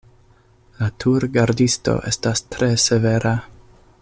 [0.79, 3.39] La turgardisto estas tre severa.